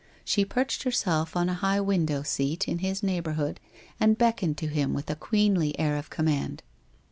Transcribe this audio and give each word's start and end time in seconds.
She 0.25 0.45
perched 0.45 0.81
herself 0.81 1.35
on 1.37 1.47
a 1.47 1.53
high 1.53 1.79
window 1.79 2.23
seat 2.23 2.67
in 2.67 2.79
his 2.79 3.03
neighbourhood, 3.03 3.59
and 3.99 4.17
beckoned 4.17 4.57
to 4.57 4.67
him 4.67 4.95
with 4.95 5.11
a 5.11 5.15
queenly 5.15 5.77
air 5.77 5.95
of 5.95 6.09
command. 6.09 6.63